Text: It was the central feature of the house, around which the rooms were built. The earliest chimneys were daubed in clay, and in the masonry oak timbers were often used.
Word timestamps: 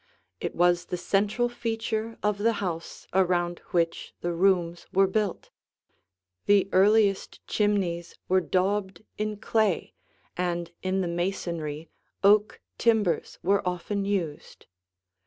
It 0.39 0.55
was 0.55 0.85
the 0.85 0.97
central 0.97 1.47
feature 1.47 2.17
of 2.23 2.39
the 2.39 2.53
house, 2.53 3.05
around 3.13 3.59
which 3.69 4.15
the 4.21 4.33
rooms 4.33 4.87
were 4.91 5.05
built. 5.05 5.51
The 6.47 6.67
earliest 6.71 7.45
chimneys 7.45 8.17
were 8.27 8.41
daubed 8.41 9.03
in 9.19 9.37
clay, 9.37 9.93
and 10.35 10.71
in 10.81 11.01
the 11.01 11.07
masonry 11.07 11.91
oak 12.23 12.61
timbers 12.79 13.37
were 13.43 13.61
often 13.63 14.03
used. 14.03 14.65